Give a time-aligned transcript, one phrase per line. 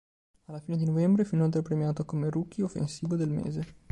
[0.45, 3.75] Alla fine di novembre fu inoltre premiato come rookie offensivo del mese.